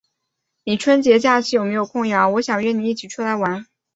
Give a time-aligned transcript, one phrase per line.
[0.63, 2.27] 你春节假期有没有空呀？
[2.27, 3.67] 我想约你一起出来玩。